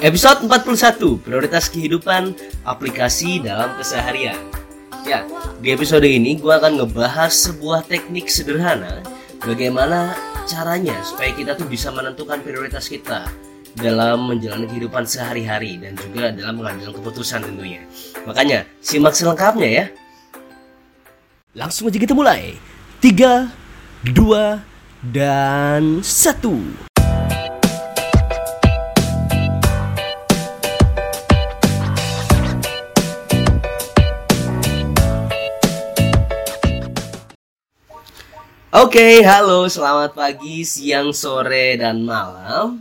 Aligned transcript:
Episode 0.00 0.48
41, 0.48 1.20
prioritas 1.20 1.68
kehidupan 1.68 2.32
aplikasi 2.64 3.36
dalam 3.44 3.76
keseharian. 3.76 4.40
Ya, 5.04 5.28
di 5.60 5.76
episode 5.76 6.08
ini 6.08 6.40
gue 6.40 6.48
akan 6.48 6.80
ngebahas 6.80 7.28
sebuah 7.28 7.84
teknik 7.84 8.32
sederhana 8.32 9.04
bagaimana 9.44 10.16
caranya 10.48 10.96
supaya 11.04 11.36
kita 11.36 11.52
tuh 11.52 11.68
bisa 11.68 11.92
menentukan 11.92 12.40
prioritas 12.40 12.88
kita 12.88 13.28
dalam 13.76 14.24
menjalani 14.24 14.64
kehidupan 14.72 15.04
sehari-hari 15.04 15.76
dan 15.76 15.92
juga 16.00 16.32
dalam 16.32 16.64
mengambil 16.64 16.96
keputusan 16.96 17.44
tentunya. 17.44 17.84
Makanya, 18.24 18.64
simak 18.80 19.12
selengkapnya 19.12 19.68
ya. 19.68 19.84
Langsung 21.52 21.92
aja 21.92 22.00
kita 22.00 22.16
mulai. 22.16 22.56
3, 23.04 23.52
2, 24.16 24.64
dan 25.12 26.00
1. 26.00 26.89
Oke, 38.70 39.26
halo, 39.26 39.66
selamat 39.66 40.14
pagi, 40.14 40.62
siang, 40.62 41.10
sore, 41.10 41.74
dan 41.74 42.06
malam. 42.06 42.78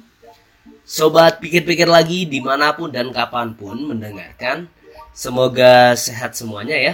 Sobat 0.86 1.42
pikir-pikir 1.42 1.90
lagi 1.90 2.30
di 2.30 2.38
mana 2.38 2.78
pun 2.78 2.94
dan 2.94 3.09
kapan 3.09 3.58
pun 3.58 3.73
mendengarkan 3.90 4.70
Semoga 5.18 5.98
sehat 5.98 6.38
semuanya 6.38 6.78
ya. 6.78 6.94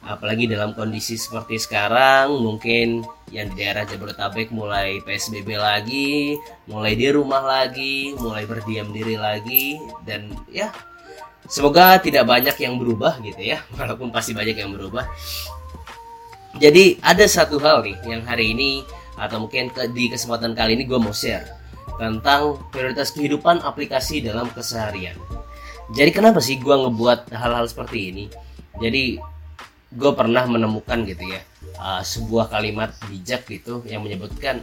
Apalagi 0.00 0.48
dalam 0.48 0.72
kondisi 0.72 1.20
seperti 1.20 1.60
sekarang 1.60 2.32
Mungkin 2.32 3.04
yang 3.28 3.52
di 3.52 3.60
daerah 3.60 3.84
Jabodetabek 3.84 4.48
mulai 4.56 5.04
PSBB 5.04 5.60
lagi 5.60 6.32
Mulai 6.64 6.96
di 6.96 7.12
rumah 7.12 7.44
lagi, 7.44 8.16
mulai 8.16 8.48
berdiam 8.48 8.88
diri 8.88 9.20
lagi 9.20 9.76
Dan 10.00 10.32
ya, 10.48 10.72
semoga 11.44 12.00
tidak 12.00 12.24
banyak 12.24 12.56
yang 12.56 12.80
berubah 12.80 13.20
gitu 13.20 13.52
ya. 13.52 13.60
Walaupun 13.76 14.08
pasti 14.08 14.32
banyak 14.32 14.56
yang 14.56 14.72
berubah 14.72 15.04
jadi 16.58 16.98
ada 17.04 17.22
satu 17.30 17.62
hal 17.62 17.86
nih 17.86 17.96
yang 18.08 18.22
hari 18.26 18.50
ini 18.50 18.82
atau 19.14 19.46
mungkin 19.46 19.70
ke, 19.70 19.86
di 19.92 20.10
kesempatan 20.10 20.56
kali 20.56 20.74
ini 20.74 20.88
gue 20.88 20.98
mau 20.98 21.14
share 21.14 21.46
tentang 22.00 22.58
prioritas 22.72 23.12
kehidupan 23.12 23.60
aplikasi 23.60 24.24
dalam 24.24 24.48
keseharian. 24.50 25.14
Jadi 25.92 26.10
kenapa 26.10 26.40
sih 26.40 26.56
gue 26.56 26.72
ngebuat 26.72 27.30
hal-hal 27.30 27.68
seperti 27.68 27.98
ini? 28.10 28.24
Jadi 28.80 29.20
gue 29.90 30.12
pernah 30.14 30.46
menemukan 30.46 31.02
gitu 31.02 31.28
ya 31.28 31.42
uh, 31.76 32.02
sebuah 32.02 32.50
kalimat 32.50 32.94
bijak 33.10 33.46
gitu 33.50 33.82
yang 33.84 34.06
menyebutkan 34.06 34.62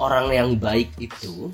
orang 0.00 0.32
yang 0.32 0.48
baik 0.56 0.90
itu 0.96 1.52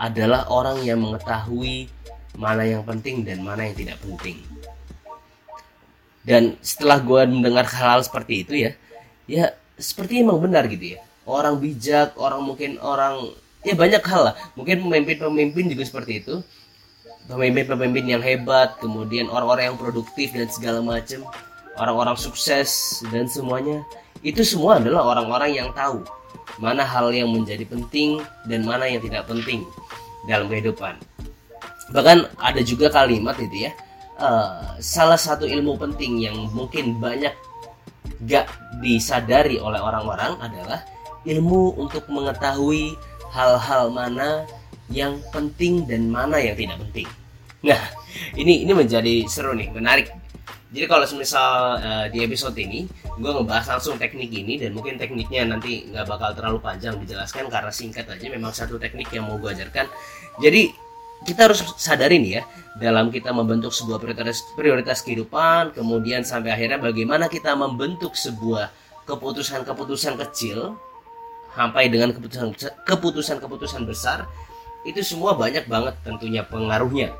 adalah 0.00 0.50
orang 0.50 0.82
yang 0.82 0.98
mengetahui 0.98 1.86
mana 2.34 2.66
yang 2.66 2.82
penting 2.86 3.22
dan 3.22 3.42
mana 3.42 3.70
yang 3.70 3.76
tidak 3.76 3.98
penting. 4.02 4.38
Dan 6.20 6.60
setelah 6.60 7.00
gue 7.00 7.20
mendengar 7.26 7.64
hal-hal 7.64 8.04
seperti 8.04 8.44
itu 8.44 8.54
ya, 8.68 8.72
ya 9.30 9.54
seperti 9.78 10.26
emang 10.26 10.42
benar 10.42 10.66
gitu 10.66 10.98
ya. 10.98 11.00
Orang 11.22 11.62
bijak 11.62 12.18
orang 12.18 12.42
mungkin 12.42 12.82
orang 12.82 13.30
ya 13.62 13.78
banyak 13.78 14.02
hal 14.02 14.32
lah. 14.32 14.34
Mungkin 14.58 14.82
pemimpin-pemimpin 14.82 15.70
juga 15.70 15.86
seperti 15.86 16.26
itu. 16.26 16.42
Pemimpin-pemimpin 17.30 18.18
yang 18.18 18.22
hebat 18.26 18.74
kemudian 18.82 19.30
orang-orang 19.30 19.70
yang 19.70 19.78
produktif 19.78 20.34
dan 20.34 20.50
segala 20.50 20.82
macam 20.82 21.22
orang-orang 21.78 22.18
sukses 22.18 22.98
dan 23.14 23.30
semuanya. 23.30 23.86
Itu 24.26 24.42
semua 24.42 24.82
adalah 24.82 25.06
orang-orang 25.14 25.54
yang 25.54 25.70
tahu 25.70 26.02
mana 26.58 26.82
hal 26.82 27.14
yang 27.14 27.30
menjadi 27.30 27.62
penting 27.64 28.18
dan 28.50 28.66
mana 28.66 28.90
yang 28.90 28.98
tidak 28.98 29.30
penting 29.30 29.62
dalam 30.26 30.50
kehidupan. 30.50 30.98
Bahkan 31.94 32.36
ada 32.42 32.60
juga 32.66 32.90
kalimat 32.90 33.38
itu 33.38 33.70
ya 33.70 33.72
uh, 34.20 34.76
salah 34.78 35.16
satu 35.16 35.48
ilmu 35.48 35.80
penting 35.80 36.20
yang 36.20 36.36
mungkin 36.52 37.00
banyak 37.00 37.32
gak 38.24 38.46
disadari 38.84 39.56
oleh 39.56 39.80
orang-orang 39.80 40.36
adalah 40.40 40.84
ilmu 41.24 41.76
untuk 41.76 42.04
mengetahui 42.08 42.96
hal-hal 43.30 43.92
mana 43.92 44.44
yang 44.90 45.22
penting 45.30 45.86
dan 45.86 46.10
mana 46.10 46.42
yang 46.42 46.58
tidak 46.58 46.78
penting. 46.88 47.08
Nah, 47.60 47.80
ini 48.34 48.64
ini 48.66 48.72
menjadi 48.72 49.28
seru 49.28 49.54
nih, 49.54 49.70
menarik. 49.70 50.10
Jadi 50.70 50.86
kalau 50.86 51.02
misal 51.18 51.82
uh, 51.82 52.06
di 52.14 52.22
episode 52.22 52.54
ini 52.54 52.86
gue 53.18 53.30
ngebahas 53.30 53.76
langsung 53.76 53.98
teknik 53.98 54.30
ini 54.30 54.54
dan 54.54 54.70
mungkin 54.70 54.96
tekniknya 54.96 55.50
nanti 55.50 55.90
nggak 55.90 56.06
bakal 56.06 56.30
terlalu 56.30 56.62
panjang 56.62 56.94
dijelaskan 56.94 57.50
karena 57.50 57.74
singkat 57.74 58.06
aja 58.06 58.26
memang 58.30 58.54
satu 58.54 58.78
teknik 58.78 59.10
yang 59.10 59.26
mau 59.26 59.36
gue 59.36 59.50
ajarkan. 59.50 59.90
Jadi 60.38 60.70
kita 61.26 61.50
harus 61.50 61.60
sadarin 61.76 62.24
ya 62.24 62.42
dalam 62.80 63.12
kita 63.12 63.34
membentuk 63.34 63.74
sebuah 63.74 64.00
prioritas 64.00 64.40
prioritas 64.56 65.04
kehidupan 65.04 65.76
kemudian 65.76 66.24
sampai 66.24 66.54
akhirnya 66.54 66.80
bagaimana 66.80 67.28
kita 67.28 67.52
membentuk 67.52 68.16
sebuah 68.16 68.72
keputusan-keputusan 69.04 70.16
kecil 70.28 70.78
sampai 71.52 71.90
dengan 71.90 72.14
keputusan 72.14 72.54
keputusan-keputusan 72.86 73.82
besar 73.84 74.24
itu 74.84 75.04
semua 75.04 75.36
banyak 75.36 75.68
banget 75.68 75.94
tentunya 76.00 76.40
pengaruhnya. 76.40 77.12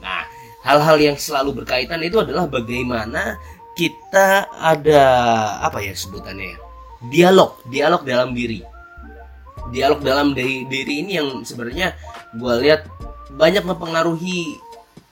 Nah, 0.00 0.24
hal-hal 0.64 0.96
yang 0.96 1.16
selalu 1.20 1.64
berkaitan 1.64 2.00
itu 2.00 2.16
adalah 2.20 2.48
bagaimana 2.48 3.36
kita 3.76 4.48
ada 4.56 5.02
apa 5.60 5.84
ya 5.84 5.92
sebutannya 5.92 6.56
ya? 6.56 6.58
Dialog, 7.04 7.60
dialog 7.68 8.02
dalam 8.08 8.32
diri. 8.32 8.64
Dialog 9.68 10.00
dalam 10.00 10.32
diri, 10.32 10.64
diri 10.64 11.04
ini 11.04 11.12
yang 11.20 11.28
sebenarnya 11.44 11.92
gue 12.32 12.54
lihat 12.64 12.88
banyak 13.32 13.64
mempengaruhi 13.64 14.60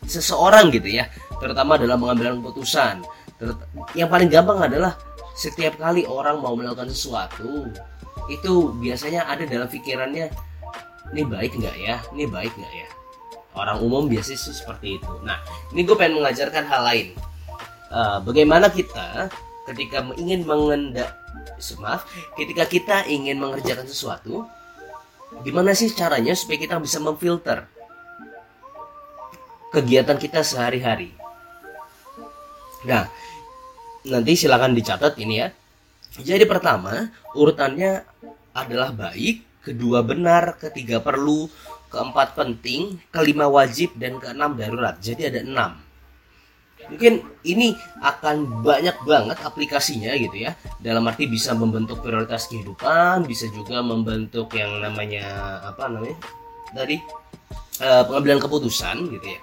seseorang 0.04 0.68
gitu 0.74 1.00
ya 1.00 1.08
terutama 1.38 1.78
dalam 1.80 2.02
mengambil 2.02 2.36
keputusan 2.38 3.00
yang 3.96 4.10
paling 4.10 4.30
gampang 4.30 4.60
adalah 4.62 4.94
setiap 5.32 5.80
kali 5.80 6.04
orang 6.04 6.38
mau 6.38 6.52
melakukan 6.54 6.92
sesuatu 6.92 7.66
itu 8.30 8.52
biasanya 8.78 9.26
ada 9.26 9.48
dalam 9.48 9.66
pikirannya 9.66 10.30
ini 11.12 11.22
baik 11.28 11.52
nggak 11.60 11.76
ya? 11.76 11.96
Ini 12.16 12.24
baik 12.30 12.52
nggak 12.56 12.72
ya? 12.72 12.88
Orang 13.52 13.84
umum 13.84 14.08
biasanya 14.08 14.40
seperti 14.40 14.96
itu. 14.96 15.12
Nah 15.26 15.36
ini 15.76 15.84
gue 15.84 15.92
pengen 15.92 16.22
mengajarkan 16.24 16.64
hal 16.64 16.82
lain. 16.88 17.08
Uh, 17.92 18.16
bagaimana 18.24 18.72
kita 18.72 19.28
ketika 19.68 20.00
ingin 20.16 20.48
mengendak 20.48 21.12
maaf 21.78 22.02
ketika 22.34 22.66
kita 22.66 22.96
ingin 23.06 23.38
mengerjakan 23.38 23.86
sesuatu 23.86 24.42
gimana 25.46 25.70
sih 25.78 25.86
caranya 25.94 26.34
supaya 26.34 26.58
kita 26.58 26.76
bisa 26.82 26.98
memfilter 26.98 27.70
kegiatan 29.72 30.20
kita 30.20 30.44
sehari-hari. 30.44 31.16
Nah, 32.84 33.08
nanti 34.06 34.32
silakan 34.36 34.76
dicatat 34.76 35.16
ini 35.18 35.34
ya. 35.40 35.48
Jadi 36.20 36.44
pertama, 36.44 37.08
urutannya 37.32 38.04
adalah 38.52 38.92
baik, 38.92 39.64
kedua 39.64 40.04
benar, 40.04 40.60
ketiga 40.60 41.00
perlu, 41.00 41.48
keempat 41.88 42.36
penting, 42.36 43.00
kelima 43.08 43.48
wajib, 43.48 43.96
dan 43.96 44.20
keenam 44.20 44.52
darurat. 44.52 45.00
Jadi 45.00 45.32
ada 45.32 45.40
enam. 45.40 45.80
Mungkin 46.82 47.22
ini 47.46 47.72
akan 48.02 48.60
banyak 48.60 49.06
banget 49.06 49.38
aplikasinya 49.40 50.12
gitu 50.18 50.36
ya. 50.36 50.52
Dalam 50.82 51.06
arti 51.06 51.30
bisa 51.30 51.54
membentuk 51.54 52.02
prioritas 52.02 52.50
kehidupan, 52.50 53.24
bisa 53.24 53.46
juga 53.54 53.80
membentuk 53.80 54.52
yang 54.52 54.82
namanya 54.82 55.62
apa 55.62 55.86
namanya? 55.86 56.18
Tadi 56.74 56.98
uh, 57.82 58.02
pengambilan 58.06 58.38
keputusan 58.38 58.96
gitu 59.10 59.26
ya. 59.26 59.40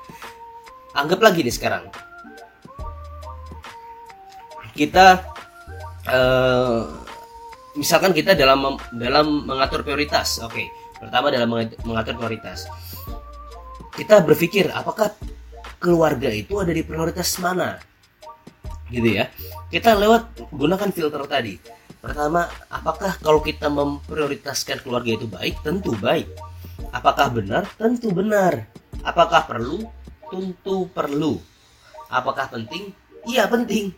Anggap 0.95 1.19
lagi 1.21 1.44
nih 1.44 1.53
sekarang. 1.53 1.86
Kita 4.74 5.27
uh, 6.07 6.81
misalkan 7.75 8.15
kita 8.15 8.33
dalam 8.33 8.80
dalam 8.95 9.45
mengatur 9.45 9.83
prioritas 9.83 10.39
oke. 10.39 10.56
Okay. 10.56 10.68
pertama 11.00 11.31
dalam 11.31 11.47
mengatur 11.88 12.15
prioritas. 12.19 12.68
Kita 13.95 14.19
berpikir 14.19 14.68
apakah 14.68 15.15
keluarga 15.80 16.27
itu 16.27 16.59
ada 16.59 16.75
di 16.75 16.83
prioritas 16.83 17.39
mana? 17.39 17.80
Gitu 18.91 19.15
ya. 19.15 19.31
Kita 19.71 19.95
lewat 19.95 20.51
gunakan 20.51 20.91
filter 20.91 21.24
tadi. 21.24 21.56
Pertama 22.03 22.51
apakah 22.68 23.15
kalau 23.24 23.39
kita 23.39 23.71
memprioritaskan 23.71 24.83
keluarga 24.83 25.15
itu 25.15 25.27
baik? 25.31 25.63
Tentu 25.63 25.95
baik 25.95 26.49
Apakah 26.89 27.30
benar? 27.30 27.63
Tentu 27.77 28.09
benar. 28.12 28.68
Apakah 29.06 29.45
perlu? 29.45 29.86
tentu 30.30 30.86
perlu. 30.94 31.41
Apakah 32.07 32.47
penting? 32.53 32.94
Iya 33.25 33.50
penting. 33.50 33.91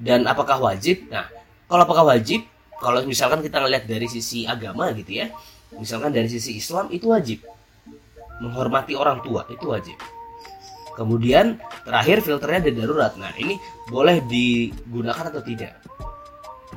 Dan 0.00 0.24
apakah 0.24 0.56
wajib? 0.62 1.10
Nah, 1.10 1.28
kalau 1.66 1.84
apakah 1.84 2.06
wajib? 2.08 2.46
Kalau 2.80 3.04
misalkan 3.04 3.44
kita 3.44 3.60
ngeliat 3.60 3.84
dari 3.84 4.08
sisi 4.08 4.48
agama 4.48 4.88
gitu 4.96 5.20
ya, 5.20 5.28
misalkan 5.76 6.16
dari 6.16 6.32
sisi 6.32 6.56
Islam 6.56 6.88
itu 6.88 7.12
wajib. 7.12 7.44
Menghormati 8.40 8.96
orang 8.96 9.20
tua 9.20 9.44
itu 9.52 9.68
wajib. 9.68 10.00
Kemudian 10.96 11.60
terakhir 11.84 12.24
filternya 12.24 12.64
ada 12.64 12.72
darurat. 12.72 13.12
Nah 13.20 13.36
ini 13.36 13.60
boleh 13.92 14.24
digunakan 14.24 15.28
atau 15.28 15.44
tidak? 15.44 15.76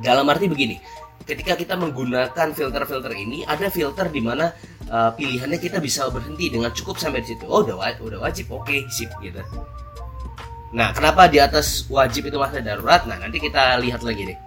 Dalam 0.04 0.28
arti 0.28 0.44
begini, 0.44 0.76
ketika 1.22 1.54
kita 1.54 1.74
menggunakan 1.78 2.50
filter-filter 2.50 3.14
ini, 3.14 3.46
ada 3.46 3.70
filter 3.70 4.10
di 4.10 4.18
mana 4.18 4.50
uh, 4.90 5.14
pilihannya 5.14 5.62
kita 5.62 5.78
bisa 5.78 6.10
berhenti 6.10 6.50
dengan 6.50 6.74
cukup 6.74 6.98
sampai 6.98 7.22
di 7.22 7.32
situ. 7.32 7.46
Oh 7.46 7.62
udah 7.62 7.78
wajib, 7.78 8.02
udah 8.10 8.20
wajib, 8.20 8.46
oke 8.50 8.66
okay, 8.66 8.82
sip 8.90 9.14
gitu. 9.22 9.38
Nah 10.74 10.90
kenapa 10.90 11.30
di 11.30 11.38
atas 11.38 11.86
wajib 11.86 12.26
itu 12.28 12.36
masih 12.36 12.60
darurat? 12.60 13.06
Nah 13.06 13.16
nanti 13.22 13.38
kita 13.38 13.78
lihat 13.78 14.02
lagi 14.02 14.34
deh. 14.34 14.38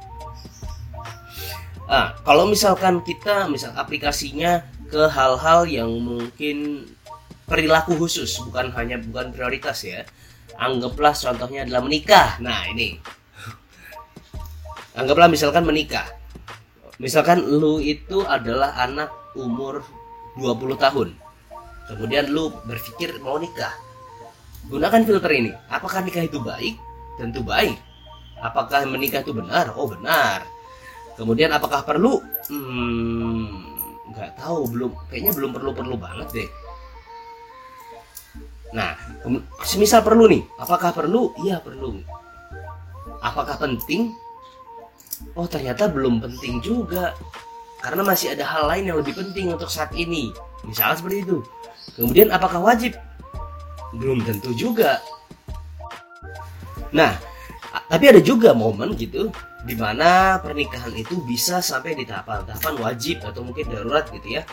Nah, 1.88 2.12
kalau 2.28 2.44
misalkan 2.52 3.00
kita 3.00 3.48
misal 3.48 3.72
aplikasinya 3.80 4.60
ke 4.92 5.08
hal-hal 5.08 5.64
yang 5.64 5.88
mungkin 6.04 6.84
perilaku 7.48 7.96
khusus, 7.96 8.44
bukan 8.44 8.76
hanya 8.76 9.00
bukan 9.00 9.32
prioritas 9.32 9.88
ya. 9.88 10.04
Anggaplah 10.60 11.16
contohnya 11.16 11.64
adalah 11.64 11.88
menikah. 11.88 12.36
Nah, 12.44 12.68
ini. 12.68 13.00
Anggaplah 15.00 15.32
misalkan 15.32 15.64
menikah. 15.64 16.12
Misalkan 16.98 17.46
lu 17.46 17.78
itu 17.78 18.26
adalah 18.26 18.74
anak 18.78 19.14
umur 19.38 19.86
20 20.42 20.78
tahun. 20.78 21.14
Kemudian 21.88 22.34
lu 22.34 22.50
berpikir 22.66 23.22
mau 23.22 23.38
nikah. 23.38 23.74
Gunakan 24.68 25.06
filter 25.06 25.32
ini. 25.32 25.52
Apakah 25.70 26.04
nikah 26.04 26.26
itu 26.26 26.42
baik? 26.42 26.76
Tentu 27.22 27.46
baik. 27.46 27.78
Apakah 28.42 28.86
menikah 28.90 29.22
itu 29.22 29.34
benar? 29.34 29.72
Oh, 29.78 29.88
benar 29.88 30.58
kemudian 31.18 31.50
apakah 31.50 31.82
perlu 31.82 32.22
hmm 32.48 33.74
nggak 34.14 34.38
tahu 34.38 34.70
belum 34.70 34.92
kayaknya 35.10 35.34
belum 35.34 35.52
perlu 35.52 35.72
perlu 35.74 35.96
banget 35.98 36.30
deh 36.32 36.50
nah 38.72 38.94
semisal 39.66 40.06
perlu 40.06 40.30
nih 40.30 40.46
apakah 40.62 40.94
perlu 40.94 41.34
iya 41.44 41.58
perlu 41.58 41.98
apakah 43.20 43.58
penting 43.58 44.14
oh 45.38 45.48
ternyata 45.50 45.90
belum 45.90 46.22
penting 46.24 46.62
juga. 46.62 47.14
Karena 47.78 48.02
masih 48.02 48.34
ada 48.34 48.42
hal 48.44 48.66
lain 48.68 48.90
yang 48.90 48.98
lebih 48.98 49.14
penting 49.14 49.54
untuk 49.54 49.70
saat 49.70 49.94
ini. 49.94 50.34
Misalnya 50.66 50.98
seperti 50.98 51.18
itu. 51.24 51.38
Kemudian 51.94 52.34
apakah 52.34 52.62
wajib? 52.62 52.98
Belum 53.96 54.20
tentu 54.26 54.52
juga. 54.58 55.00
Nah 56.92 57.16
tapi 57.88 58.10
ada 58.10 58.22
juga 58.24 58.52
momen 58.58 58.98
gitu 58.98 59.30
di 59.68 59.76
mana 59.76 60.40
pernikahan 60.40 60.96
itu 60.96 61.20
bisa 61.28 61.60
sampai 61.60 61.94
di 61.94 62.08
tahapan-tahapan 62.08 62.76
wajib 62.80 63.20
atau 63.24 63.44
mungkin 63.44 63.68
darurat 63.68 64.08
gitu 64.12 64.40
ya. 64.40 64.44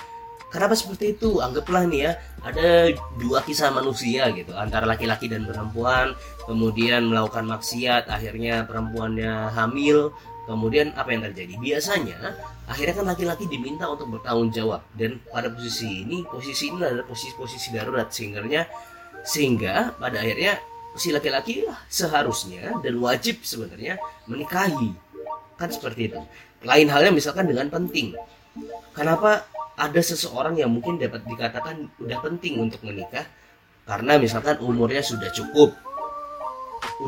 Kenapa 0.55 0.79
seperti 0.79 1.19
itu? 1.19 1.43
Anggaplah 1.43 1.83
nih 1.91 2.01
ya, 2.06 2.12
ada 2.47 2.95
dua 3.19 3.43
kisah 3.43 3.75
manusia 3.75 4.31
gitu 4.31 4.55
antara 4.55 4.87
laki-laki 4.87 5.27
dan 5.27 5.43
perempuan, 5.43 6.15
kemudian 6.47 7.11
melakukan 7.11 7.43
maksiat, 7.43 8.06
akhirnya 8.06 8.62
perempuannya 8.62 9.51
hamil, 9.51 10.15
kemudian 10.47 10.95
apa 10.95 11.11
yang 11.11 11.27
terjadi? 11.27 11.59
Biasanya 11.59 12.39
akhirnya 12.71 12.95
kan 13.03 13.06
laki-laki 13.11 13.51
diminta 13.51 13.91
untuk 13.91 14.15
bertanggung 14.15 14.55
jawab 14.55 14.87
dan 14.95 15.19
pada 15.35 15.51
posisi 15.51 16.06
ini, 16.06 16.23
posisi 16.23 16.71
ini 16.71 16.87
adalah 16.87 17.03
posisi-posisi 17.03 17.75
darurat 17.75 18.06
sehingga 18.15 18.62
sehingga 19.27 19.97
pada 19.99 20.23
akhirnya 20.23 20.61
si 20.95 21.11
laki-laki 21.11 21.67
seharusnya 21.91 22.79
dan 22.79 22.95
wajib 23.03 23.43
sebenarnya 23.43 23.99
menikahi 24.31 24.95
kan 25.59 25.67
seperti 25.67 26.12
itu 26.12 26.21
lain 26.62 26.87
halnya 26.87 27.11
misalkan 27.11 27.51
dengan 27.51 27.67
penting 27.67 28.15
kenapa 28.95 29.43
ada 29.75 30.00
seseorang 30.00 30.55
yang 30.55 30.71
mungkin 30.71 31.03
dapat 31.03 31.26
dikatakan 31.26 31.91
udah 31.99 32.19
penting 32.23 32.62
untuk 32.62 32.79
menikah 32.87 33.26
karena 33.85 34.17
misalkan 34.17 34.56
umurnya 34.62 35.03
sudah 35.03 35.29
cukup 35.35 35.75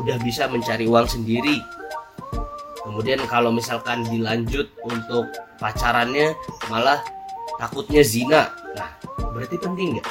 udah 0.03 0.19
bisa 0.19 0.51
mencari 0.51 0.83
uang 0.83 1.07
sendiri. 1.07 1.63
Kemudian 2.83 3.23
kalau 3.27 3.51
misalkan 3.51 4.03
dilanjut 4.07 4.67
untuk 4.83 5.27
pacarannya 5.59 6.35
malah 6.67 6.99
takutnya 7.55 8.03
zina. 8.03 8.51
Nah 8.75 8.89
berarti 9.31 9.55
penting 9.59 9.97
nggak? 9.97 10.07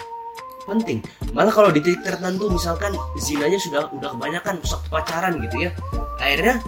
Penting. 0.67 0.99
Malah 1.37 1.52
kalau 1.52 1.70
di 1.70 1.79
titik 1.85 2.02
tertentu 2.02 2.50
misalkan 2.50 2.97
zinanya 3.20 3.61
sudah 3.61 3.87
udah 3.93 4.17
kebanyakan 4.17 4.59
waktu 4.64 4.88
pacaran 4.91 5.32
gitu 5.44 5.56
ya 5.69 5.70
akhirnya 6.17 6.59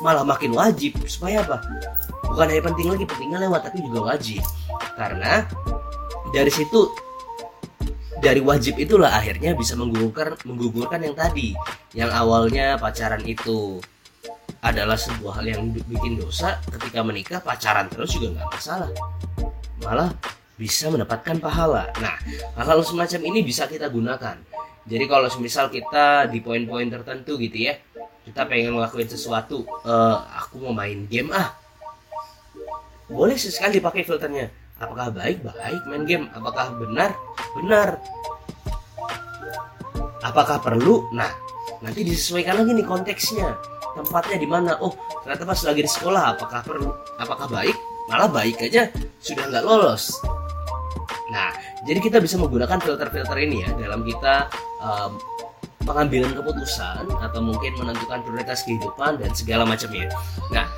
malah 0.00 0.24
makin 0.24 0.56
wajib. 0.56 0.96
Supaya 1.04 1.44
apa? 1.44 1.60
Bukan 2.24 2.48
hanya 2.48 2.64
penting 2.64 2.88
lagi 2.90 3.04
pentingnya 3.04 3.38
lewat 3.44 3.68
tapi 3.68 3.84
juga 3.84 4.16
wajib 4.16 4.40
karena 4.94 5.46
dari 6.30 6.50
situ 6.50 6.90
dari 8.22 8.40
wajib 8.40 8.78
itulah 8.80 9.10
akhirnya 9.10 9.52
bisa 9.52 9.74
menggugurkan 9.76 10.38
menggugurkan 10.46 11.02
yang 11.02 11.14
tadi 11.18 11.52
yang 11.92 12.10
awalnya 12.14 12.78
pacaran 12.80 13.20
itu 13.26 13.82
adalah 14.64 14.96
sebuah 14.96 15.42
hal 15.42 15.46
yang 15.46 15.62
bikin 15.70 16.16
dosa 16.16 16.56
ketika 16.72 17.04
menikah 17.04 17.38
pacaran 17.42 17.90
terus 17.92 18.16
juga 18.16 18.38
nggak 18.40 18.48
masalah 18.54 18.90
malah 19.84 20.10
bisa 20.54 20.86
mendapatkan 20.86 21.42
pahala. 21.42 21.90
Nah, 21.98 22.14
hal-hal 22.54 22.80
semacam 22.86 23.20
ini 23.26 23.42
bisa 23.42 23.66
kita 23.66 23.90
gunakan. 23.90 24.38
Jadi 24.84 25.04
kalau 25.08 25.26
misal 25.40 25.72
kita 25.72 26.28
di 26.30 26.38
poin-poin 26.44 26.86
tertentu 26.86 27.40
gitu 27.40 27.72
ya, 27.72 27.74
kita 28.22 28.46
pengen 28.46 28.76
ngelakuin 28.78 29.08
sesuatu, 29.08 29.64
uh, 29.82 30.18
aku 30.44 30.60
mau 30.60 30.76
main 30.76 31.08
game 31.08 31.32
ah, 31.34 31.56
boleh 33.08 33.34
sekali 33.34 33.80
pakai 33.80 34.04
filternya. 34.04 34.52
Apakah 34.78 35.10
baik? 35.14 35.44
Baik 35.44 35.82
main 35.86 36.04
game. 36.06 36.26
Apakah 36.34 36.74
benar? 36.78 37.14
Benar. 37.58 37.88
Apakah 40.24 40.58
perlu? 40.58 41.06
Nah, 41.14 41.30
nanti 41.84 42.02
disesuaikan 42.02 42.62
lagi 42.62 42.74
nih 42.74 42.86
konteksnya. 42.86 43.54
Tempatnya 43.94 44.36
di 44.40 44.48
mana? 44.48 44.74
Oh, 44.82 44.90
ternyata 45.22 45.46
pas 45.46 45.60
lagi 45.62 45.86
di 45.86 45.90
sekolah. 45.90 46.34
Apakah 46.34 46.60
perlu? 46.66 46.90
Apakah 47.20 47.46
baik? 47.46 47.76
Malah 48.10 48.28
baik 48.28 48.60
aja 48.60 48.92
sudah 49.24 49.48
nggak 49.48 49.64
lolos 49.64 50.20
Nah, 51.32 51.50
jadi 51.88 51.98
kita 52.04 52.18
bisa 52.20 52.36
menggunakan 52.36 52.78
filter-filter 52.78 53.36
ini 53.40 53.64
ya 53.64 53.72
dalam 53.74 54.04
kita 54.04 54.46
um, 54.78 55.16
pengambilan 55.82 56.36
keputusan 56.36 57.10
atau 57.10 57.40
mungkin 57.40 57.74
menentukan 57.80 58.20
prioritas 58.22 58.62
kehidupan 58.62 59.18
dan 59.18 59.32
segala 59.32 59.64
macamnya. 59.64 60.12
Nah, 60.52 60.68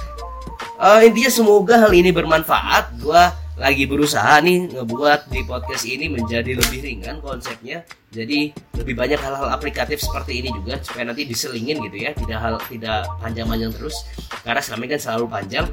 uh, 0.78 1.02
intinya 1.02 1.28
semoga 1.28 1.82
hal 1.82 1.92
ini 1.92 2.14
bermanfaat. 2.14 2.94
Gua 3.02 3.34
lagi 3.56 3.88
berusaha 3.88 4.36
nih 4.44 4.68
ngebuat 4.76 5.32
di 5.32 5.40
podcast 5.48 5.88
ini 5.88 6.12
menjadi 6.12 6.52
lebih 6.52 6.80
ringan 6.84 7.24
konsepnya. 7.24 7.88
Jadi 8.12 8.52
lebih 8.76 8.92
banyak 8.92 9.16
hal-hal 9.16 9.48
aplikatif 9.48 10.04
seperti 10.04 10.44
ini 10.44 10.52
juga 10.52 10.76
supaya 10.84 11.08
nanti 11.08 11.24
diselingin 11.24 11.80
gitu 11.88 11.96
ya, 11.96 12.12
tidak 12.12 12.38
hal 12.40 12.54
tidak 12.68 13.08
panjang-panjang 13.20 13.72
terus 13.72 14.04
karena 14.44 14.60
selama 14.60 14.82
ini 14.84 14.90
kan 14.96 15.00
selalu 15.00 15.26
panjang. 15.32 15.66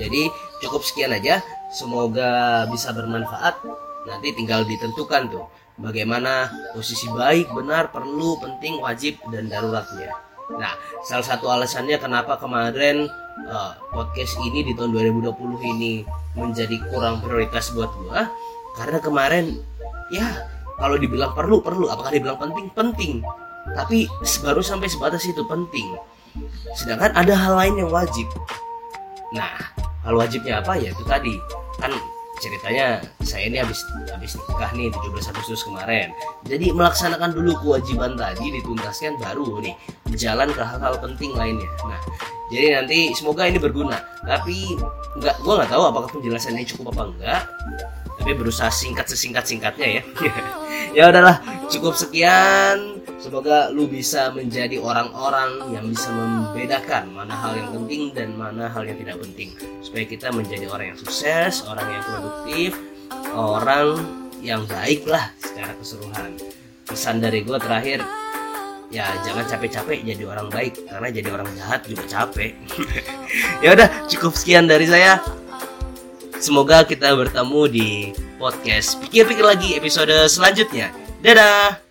Jadi 0.00 0.22
cukup 0.64 0.82
sekian 0.84 1.12
aja. 1.12 1.44
Semoga 1.68 2.64
bisa 2.72 2.96
bermanfaat. 2.96 3.60
Nanti 4.08 4.32
tinggal 4.32 4.64
ditentukan 4.64 5.28
tuh 5.28 5.44
bagaimana 5.76 6.48
posisi 6.72 7.04
baik, 7.12 7.52
benar, 7.52 7.92
perlu, 7.92 8.40
penting, 8.40 8.80
wajib 8.80 9.20
dan 9.28 9.52
daruratnya. 9.52 10.27
Nah, 10.56 10.72
salah 11.04 11.26
satu 11.26 11.52
alasannya 11.52 12.00
kenapa 12.00 12.40
kemarin 12.40 13.04
uh, 13.44 13.72
podcast 13.92 14.40
ini 14.40 14.64
di 14.64 14.72
tahun 14.72 14.96
2020 14.96 15.36
ini 15.76 16.08
menjadi 16.32 16.80
kurang 16.88 17.20
prioritas 17.20 17.68
buat 17.76 17.92
gua 18.00 18.32
karena 18.80 18.98
kemarin 19.02 19.60
ya 20.08 20.24
kalau 20.80 20.96
dibilang 20.96 21.36
perlu 21.36 21.60
perlu. 21.60 21.92
Apakah 21.92 22.14
dibilang 22.14 22.40
penting? 22.40 22.72
Penting. 22.72 23.12
Tapi 23.76 24.08
baru 24.40 24.64
sampai 24.64 24.88
sebatas 24.88 25.28
itu 25.28 25.44
penting. 25.44 25.84
Sedangkan 26.72 27.12
ada 27.12 27.34
hal 27.36 27.52
lain 27.58 27.84
yang 27.84 27.90
wajib. 27.92 28.24
Nah 29.36 29.52
hal 30.06 30.14
wajibnya 30.16 30.64
apa? 30.64 30.80
Ya 30.80 30.94
itu 30.94 31.04
tadi. 31.04 31.36
Kan 31.76 31.92
ceritanya 32.38 33.02
saya 33.22 33.50
ini 33.50 33.58
habis 33.58 33.82
habis 34.10 34.38
nikah 34.38 34.70
nih 34.74 34.88
17 34.90 35.30
Agustus 35.34 35.60
kemarin. 35.66 36.14
Jadi 36.46 36.70
melaksanakan 36.70 37.34
dulu 37.34 37.58
kewajiban 37.62 38.14
tadi 38.14 38.54
dituntaskan 38.58 39.18
baru 39.18 39.62
nih. 39.62 39.74
Jalan 40.14 40.50
ke 40.54 40.62
hal-hal 40.62 40.96
penting 41.02 41.34
lainnya. 41.34 41.68
Nah 41.84 42.00
jadi 42.48 42.80
nanti 42.82 43.12
semoga 43.12 43.44
ini 43.46 43.58
berguna. 43.60 43.98
Tapi 44.24 44.78
nggak 45.18 45.36
gua 45.42 45.62
nggak 45.62 45.70
tahu 45.70 45.82
apakah 45.90 46.08
penjelasannya 46.18 46.64
cukup 46.64 46.94
apa 46.96 47.02
enggak 47.10 47.42
tapi 48.18 48.34
berusaha 48.34 48.68
singkat 48.68 49.06
sesingkat 49.08 49.46
singkatnya 49.46 49.88
ya. 49.88 50.02
Ya 50.96 51.04
udahlah 51.12 51.38
cukup 51.68 51.94
sekian 51.94 52.97
Semoga 53.18 53.66
lu 53.74 53.90
bisa 53.90 54.30
menjadi 54.30 54.78
orang-orang 54.78 55.74
yang 55.74 55.90
bisa 55.90 56.06
membedakan 56.14 57.10
mana 57.10 57.34
hal 57.34 57.58
yang 57.58 57.70
penting 57.74 58.14
dan 58.14 58.38
mana 58.38 58.70
hal 58.70 58.86
yang 58.86 58.94
tidak 58.94 59.18
penting. 59.18 59.50
Supaya 59.82 60.04
kita 60.06 60.30
menjadi 60.30 60.70
orang 60.70 60.94
yang 60.94 60.98
sukses, 61.02 61.66
orang 61.66 61.98
yang 61.98 62.02
produktif, 62.06 62.70
orang 63.34 63.88
yang 64.38 64.62
baik 64.70 65.02
lah 65.10 65.34
secara 65.42 65.74
keseluruhan. 65.82 66.30
Pesan 66.86 67.18
dari 67.18 67.42
gue 67.42 67.58
terakhir, 67.58 68.06
ya 68.94 69.10
jangan 69.26 69.44
capek-capek 69.50 69.98
jadi 70.06 70.22
orang 70.22 70.48
baik 70.48 70.78
karena 70.86 71.08
jadi 71.10 71.28
orang 71.34 71.48
jahat 71.58 71.80
juga 71.90 72.04
capek. 72.06 72.54
ya 73.66 73.74
udah 73.74 73.88
cukup 74.06 74.32
sekian 74.38 74.70
dari 74.70 74.86
saya. 74.86 75.18
Semoga 76.38 76.86
kita 76.86 77.18
bertemu 77.18 77.62
di 77.66 77.88
podcast 78.38 78.94
pikir-pikir 79.02 79.42
lagi 79.42 79.74
episode 79.74 80.14
selanjutnya. 80.30 80.94
Dadah. 81.18 81.87